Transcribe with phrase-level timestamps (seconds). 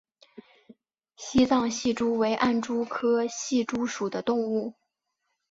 [1.15, 4.73] 西藏隙蛛为暗蛛科隙蛛属的动物。